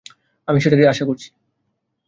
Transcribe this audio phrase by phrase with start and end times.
[0.47, 1.27] আমি সেটারই আশা করছি।